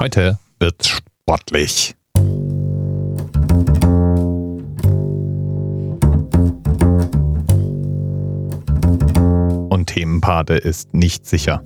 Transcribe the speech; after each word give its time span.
Heute 0.00 0.38
wird 0.58 0.86
sportlich. 0.86 1.94
Und 9.68 9.86
Themenpate 9.86 10.54
ist 10.54 10.94
nicht 10.94 11.26
sicher. 11.26 11.62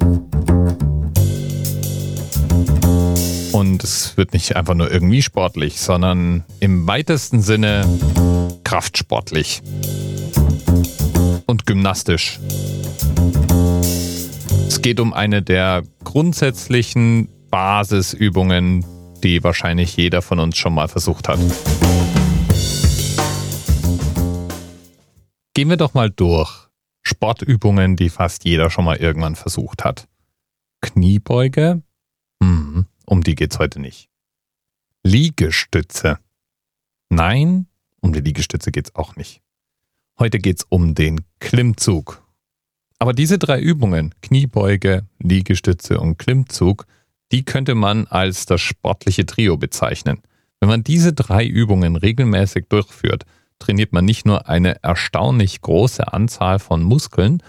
Und 3.53 3.85
es 3.85 4.17
wird 4.17 4.33
nicht 4.33 4.56
einfach 4.56 4.74
nur 4.74 4.90
irgendwie 4.90 5.22
sportlich, 5.22 5.81
sondern 5.81 6.45
im 6.58 6.88
weitesten 6.88 7.40
Sinne 7.40 7.87
kraftsportlich 8.65 9.63
und 11.47 11.65
gymnastisch. 11.65 12.40
Es 14.67 14.83
geht 14.83 14.99
um 14.99 15.13
eine 15.13 15.43
der 15.43 15.85
grundsätzlichen 16.02 17.29
Basisübungen, 17.57 18.84
die 19.25 19.43
wahrscheinlich 19.43 19.97
jeder 19.97 20.21
von 20.21 20.41
uns 20.41 20.59
schon 20.59 20.75
mal 20.75 20.89
versucht 20.89 21.27
hat. 21.27 21.39
Gehen 25.55 25.71
wir 25.71 25.79
doch 25.79 25.95
mal 25.95 26.11
durch. 26.11 26.69
Sportübungen, 27.01 27.97
die 27.97 28.11
fast 28.11 28.45
jeder 28.45 28.69
schon 28.69 28.85
mal 28.85 28.99
irgendwann 28.99 29.37
versucht 29.37 29.85
hat. 29.85 30.07
Kniebeuge? 30.83 31.80
Hm, 32.43 32.85
um 33.07 33.23
die 33.23 33.35
geht's 33.35 33.59
heute 33.59 33.80
nicht. 33.80 34.11
Liegestütze? 35.02 36.19
Nein, 37.09 37.69
um 38.02 38.13
die 38.13 38.21
Liegestütze 38.21 38.71
geht's 38.71 38.95
auch 38.95 39.16
nicht. 39.16 39.41
Heute 40.19 40.41
geht's 40.41 40.66
um 40.69 40.95
den 40.95 41.23
Klimmzug. 41.41 42.23
Aber 42.99 43.15
diese 43.15 43.38
drei 43.38 43.59
Übungen, 43.61 44.15
Kniebeuge, 44.21 45.07
Liegestütze 45.21 45.99
und 45.99 46.19
Klimmzug, 46.19 46.87
die 47.33 47.45
könnte 47.45 47.75
man 47.75 48.07
als 48.07 48.47
das 48.47 48.61
sportliche 48.61 49.27
Trio 49.27 49.57
bezeichnen. 49.57 50.23
Wenn 50.61 50.69
man 50.69 50.85
diese 50.85 51.12
drei 51.12 51.45
Übungen 51.45 51.96
regelmäßig 51.96 52.66
durchführt, 52.69 53.24
trainiert 53.59 53.93
man 53.93 54.05
nicht 54.05 54.27
nur 54.27 54.49
eine 54.49 54.82
erstaunlich 54.82 55.60
große 55.60 56.13
Anzahl 56.13 56.59
von 56.59 56.82
Muskeln, 56.82 57.43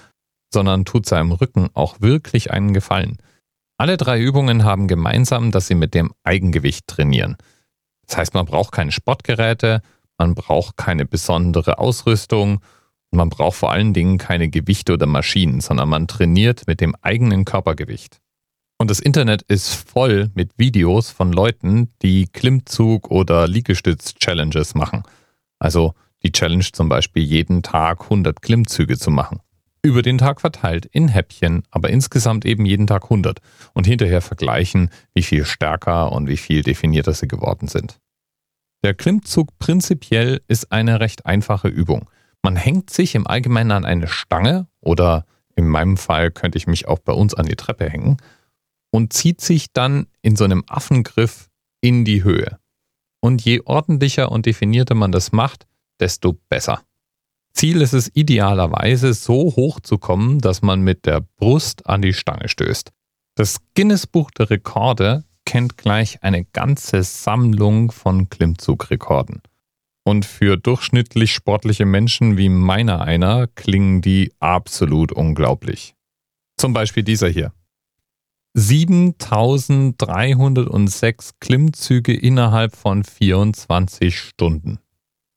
sondern 0.54 0.86
tut 0.86 1.06
seinem 1.06 1.32
Rücken 1.32 1.70
auch 1.74 2.02
wirklich 2.02 2.52
einen 2.52 2.74
Gefallen. 2.74 3.18
Alle 3.78 3.98
drei 3.98 4.20
Übungen 4.20 4.64
haben 4.64 4.88
gemeinsam, 4.88 5.52
dass 5.52 5.68
sie 5.68 5.76
mit 5.76 5.94
dem 5.94 6.12
Eigengewicht 6.24 6.88
trainieren. 6.88 7.38
Das 8.08 8.18
heißt, 8.18 8.34
man 8.34 8.46
braucht 8.46 8.72
keine 8.72 8.92
Sportgeräte, 8.92 9.82
man 10.18 10.34
braucht 10.34 10.78
keine 10.78 11.06
besondere 11.06 11.78
Ausrüstung 11.78 12.62
und 13.12 13.18
man 13.18 13.30
braucht 13.30 13.58
vor 13.58 13.72
allen 13.72 13.94
Dingen 13.94 14.18
keine 14.18 14.50
Gewichte 14.50 14.94
oder 14.94 15.06
Maschinen, 15.06 15.62
sondern 15.62 15.90
man 15.90 16.08
trainiert 16.08 16.66
mit 16.66 16.82
dem 16.82 16.96
eigenen 17.02 17.46
Körpergewicht. 17.46 18.20
Und 18.80 18.92
das 18.92 19.00
Internet 19.00 19.42
ist 19.44 19.74
voll 19.74 20.30
mit 20.36 20.52
Videos 20.58 21.10
von 21.10 21.34
Leuten, 21.34 21.92
die 22.04 22.28
Klimmzug- 22.28 23.08
oder 23.08 23.48
Liegestütz-Challenges 23.48 24.76
machen. 24.76 25.04
Also 25.58 25.94
die 26.24 26.32
Challenge 26.32 26.66
zum 26.72 26.88
Beispiel 26.88 27.24
jeden 27.24 27.64
Tag 27.64 28.04
100 28.04 28.42
Klimmzüge 28.42 28.98
zu 28.98 29.10
machen. 29.10 29.40
Über 29.82 30.04
den 30.04 30.20
Tag 30.20 30.42
verteilt 30.42 30.86
in 30.86 31.08
Häppchen, 31.08 31.64
aber 31.72 31.90
insgesamt 31.90 32.46
eben 32.46 32.66
jeden 32.66 32.88
Tag 32.88 33.06
100 33.06 33.40
und 33.74 33.88
hinterher 33.88 34.22
vergleichen, 34.22 34.90
wie 35.14 35.24
viel 35.24 35.46
stärker 35.46 36.12
und 36.12 36.28
wie 36.28 36.38
viel 36.38 36.62
definierter 36.62 37.14
sie 37.14 37.28
geworden 37.28 37.68
sind. 37.68 38.00
Der 38.84 38.94
Klimmzug 38.94 39.58
prinzipiell 39.58 40.42
ist 40.48 40.72
eine 40.72 41.00
recht 41.00 41.26
einfache 41.26 41.68
Übung. 41.68 42.10
Man 42.44 42.56
hängt 42.56 42.92
sich 42.92 43.16
im 43.16 43.26
Allgemeinen 43.26 43.72
an 43.72 43.86
eine 43.86 44.08
Stange 44.08 44.68
oder 44.82 45.26
in 45.56 45.68
meinem 45.68 45.98
Fall 45.98 46.30
könnte 46.30 46.60
ich 46.60 46.68
mich 46.68 46.88
auch 46.88 47.00
bei 47.00 47.14
uns 47.14 47.34
an 47.34 47.48
die 47.48 47.56
Treppe 47.56 47.90
hängen 47.90 48.18
und 48.98 49.14
zieht 49.14 49.42
sich 49.42 49.72
dann 49.74 50.08
in 50.24 50.36
so 50.36 50.44
einem 50.44 50.64
Affengriff 50.66 51.52
in 51.82 52.04
die 52.04 52.24
Höhe. 52.24 52.58
Und 53.22 53.46
je 53.46 53.62
ordentlicher 53.64 54.32
und 54.32 54.48
definierter 54.48 54.96
man 54.96 55.12
das 55.12 55.32
macht, 55.32 55.68
desto 56.00 56.34
besser. 56.50 56.82
Ziel 57.54 57.84
ist 57.84 57.94
es 57.94 58.10
idealerweise, 58.16 59.14
so 59.14 59.56
hoch 59.56 59.80
zu 59.82 60.00
kommen, 60.00 60.40
dass 60.40 60.64
man 60.64 60.82
mit 60.82 61.06
der 61.06 61.22
Brust 61.22 61.86
an 61.86 62.02
die 62.02 62.14
Stange 62.14 62.50
stößt. 62.50 62.92
Das 63.36 63.58
Guinness 63.76 64.08
Buch 64.08 64.32
der 64.32 64.50
Rekorde 64.50 65.26
kennt 65.46 65.78
gleich 65.78 66.24
eine 66.24 66.44
ganze 66.46 67.04
Sammlung 67.04 67.92
von 67.92 68.30
Klimmzugrekorden. 68.30 69.44
Und 70.06 70.26
für 70.26 70.58
durchschnittlich 70.58 71.34
sportliche 71.34 71.86
Menschen 71.86 72.36
wie 72.36 72.50
meiner 72.50 73.02
einer 73.02 73.46
klingen 73.46 74.02
die 74.02 74.34
absolut 74.40 75.12
unglaublich. 75.12 75.94
Zum 76.58 76.74
Beispiel 76.74 77.04
dieser 77.04 77.30
hier. 77.30 77.54
7306 78.60 81.40
Klimmzüge 81.40 82.12
innerhalb 82.12 82.76
von 82.76 83.04
24 83.04 84.20
Stunden. 84.20 84.80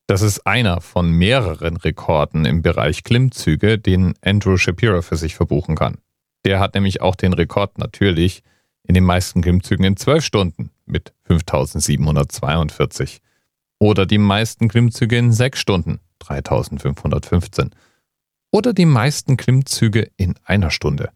Das 0.07 0.23
ist 0.23 0.47
einer 0.47 0.81
von 0.81 1.11
mehreren 1.11 1.77
Rekorden 1.77 2.45
im 2.45 2.63
Bereich 2.63 3.03
Klimmzüge, 3.03 3.77
den 3.77 4.15
Andrew 4.23 4.57
Shapiro 4.57 5.03
für 5.03 5.17
sich 5.17 5.35
verbuchen 5.35 5.75
kann. 5.75 5.99
Der 6.45 6.59
hat 6.59 6.73
nämlich 6.73 7.01
auch 7.01 7.15
den 7.15 7.33
Rekord 7.33 7.77
natürlich 7.77 8.41
in 8.81 8.95
den 8.95 9.03
meisten 9.03 9.43
Klimmzügen 9.43 9.85
in 9.85 9.97
12 9.97 10.25
Stunden 10.25 10.71
mit 10.87 11.13
5742 11.25 13.21
oder 13.77 14.07
die 14.07 14.17
meisten 14.17 14.67
Klimmzüge 14.67 15.19
in 15.19 15.31
6 15.31 15.59
Stunden 15.59 15.99
3515 16.23 17.69
oder 18.51 18.73
die 18.73 18.87
meisten 18.87 19.37
Klimmzüge 19.37 20.09
in 20.17 20.33
einer 20.43 20.71
Stunde 20.71 21.11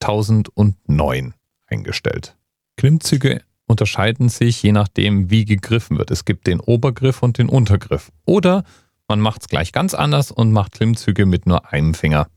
1009 0.00 1.34
eingestellt. 1.68 2.36
Klimmzüge 2.76 3.42
unterscheiden 3.66 4.28
sich 4.28 4.62
je 4.62 4.72
nachdem, 4.72 5.30
wie 5.30 5.44
gegriffen 5.44 5.98
wird. 5.98 6.10
Es 6.10 6.24
gibt 6.24 6.46
den 6.46 6.60
Obergriff 6.60 7.22
und 7.22 7.38
den 7.38 7.48
Untergriff. 7.48 8.10
Oder 8.24 8.64
man 9.06 9.20
macht 9.20 9.42
es 9.42 9.48
gleich 9.48 9.72
ganz 9.72 9.94
anders 9.94 10.30
und 10.30 10.52
macht 10.52 10.72
Klimmzüge 10.72 11.26
mit 11.26 11.46
nur 11.46 11.72
einem 11.72 11.94
Finger. 11.94 12.28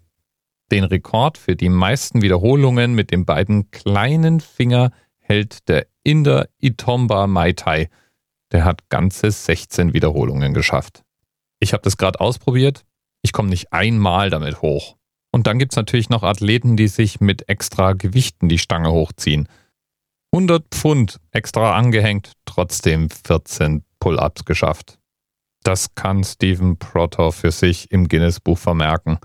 Den 0.72 0.84
Rekord 0.86 1.38
für 1.38 1.56
die 1.56 1.70
meisten 1.70 2.22
Wiederholungen 2.22 2.94
mit 2.94 3.12
den 3.12 3.25
beiden 3.25 3.72
kleinen 3.72 4.40
Finger 4.40 4.91
hält 5.20 5.68
der 5.68 5.88
Inder 6.03 6.47
Itomba 6.59 7.28
Maitai. 7.28 7.90
Der 8.52 8.64
hat 8.64 8.90
ganze 8.90 9.31
16 9.31 9.94
Wiederholungen 9.94 10.53
geschafft. 10.53 11.03
Ich 11.59 11.74
habe 11.74 11.84
das 11.84 11.97
gerade 11.97 12.20
ausprobiert. 12.20 12.86
Ich 13.22 13.34
komme 13.34 13.50
nicht 13.50 13.72
einmal 13.72 14.30
damit 14.30 14.62
hoch. 14.62 14.96
Und 15.31 15.47
dann 15.47 15.59
gibt 15.59 15.74
es 15.74 15.78
natürlich 15.78 16.09
noch 16.09 16.24
Athleten, 16.24 16.75
die 16.75 16.88
sich 16.88 17.22
mit 17.22 17.47
extra 17.47 17.94
Gewichten 17.94 18.50
die 18.50 18.58
Stange 18.58 18.92
hochziehen. 18.92 19.47
100 20.34 20.66
Pfund 20.72 21.19
extra 21.31 21.75
angehängt, 21.75 22.34
trotzdem 22.46 23.09
14 23.09 23.84
Pull-ups 24.00 24.46
geschafft. 24.46 24.97
Das 25.64 25.94
kann 25.96 26.24
Stephen 26.24 26.78
Protor 26.78 27.31
für 27.31 27.52
sich 27.52 27.91
im 27.91 28.08
Guinness-Buch 28.08 28.58
vermerken. 28.58 29.20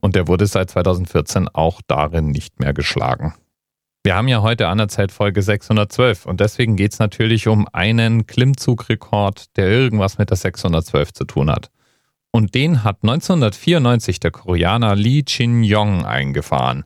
Und 0.00 0.16
er 0.16 0.28
wurde 0.28 0.46
seit 0.46 0.70
2014 0.70 1.48
auch 1.48 1.80
darin 1.86 2.30
nicht 2.30 2.60
mehr 2.60 2.72
geschlagen. 2.72 3.34
Wir 4.04 4.14
haben 4.14 4.28
ja 4.28 4.40
heute 4.40 4.68
anerzählt 4.68 5.10
Folge 5.10 5.42
612 5.42 6.26
und 6.26 6.38
deswegen 6.38 6.76
geht 6.76 6.92
es 6.92 7.00
natürlich 7.00 7.48
um 7.48 7.66
einen 7.72 8.26
Klimmzugrekord, 8.28 9.56
der 9.56 9.66
irgendwas 9.66 10.16
mit 10.16 10.30
der 10.30 10.36
612 10.36 11.12
zu 11.12 11.24
tun 11.24 11.50
hat. 11.50 11.72
Und 12.36 12.54
den 12.54 12.84
hat 12.84 12.98
1994 13.02 14.20
der 14.20 14.30
Koreaner 14.30 14.94
Lee 14.94 15.22
Chin-yong 15.22 16.04
eingefahren. 16.04 16.84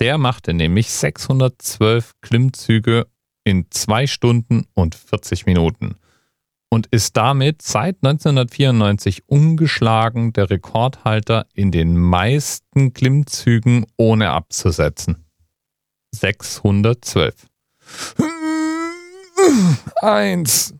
Der 0.00 0.16
machte 0.16 0.54
nämlich 0.54 0.90
612 0.90 2.14
Klimmzüge 2.22 3.06
in 3.44 3.66
2 3.70 4.06
Stunden 4.06 4.64
und 4.72 4.94
40 4.94 5.44
Minuten 5.44 5.96
und 6.70 6.86
ist 6.86 7.14
damit 7.14 7.60
seit 7.60 7.96
1994 7.96 9.28
ungeschlagen 9.28 10.32
der 10.32 10.48
Rekordhalter 10.48 11.44
in 11.52 11.72
den 11.72 11.98
meisten 11.98 12.94
Klimmzügen 12.94 13.84
ohne 13.98 14.30
abzusetzen. 14.30 15.26
612. 16.12 17.34
Eins. 20.00 20.74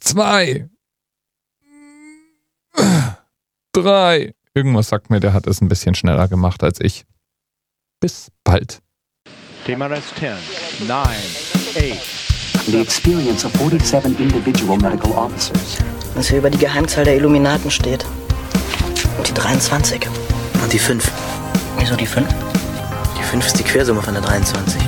Zwei. 0.00 0.70
Drei. 3.76 4.32
Irgendwas 4.54 4.88
sagt 4.88 5.10
mir, 5.10 5.20
der 5.20 5.34
hat 5.34 5.46
es 5.46 5.60
ein 5.60 5.68
bisschen 5.68 5.94
schneller 5.94 6.28
gemacht 6.28 6.62
als 6.62 6.80
ich. 6.80 7.04
Bis 8.00 8.32
bald. 8.42 8.80
TMRS 9.66 10.14
10, 10.18 10.30
9, 10.88 10.98
8. 10.98 12.66
The 12.68 12.80
experience 12.80 13.44
of 13.44 13.52
47 13.52 14.18
individual 14.18 14.78
medical 14.78 15.12
officers. 15.12 15.76
Was 16.14 16.28
hier 16.28 16.38
über 16.38 16.48
die 16.48 16.56
Geheimzahl 16.56 17.04
der 17.04 17.16
Illuminaten 17.16 17.70
steht. 17.70 18.06
Und 19.18 19.28
die 19.28 19.34
23. 19.34 20.08
Und 20.62 20.72
die 20.72 20.78
5. 20.78 21.12
Wieso 21.78 21.96
die 21.96 22.06
5? 22.06 22.26
Die 23.18 23.22
5 23.24 23.46
ist 23.46 23.58
die 23.58 23.64
Quersumme 23.64 24.00
von 24.00 24.14
der 24.14 24.22
23. 24.22 24.80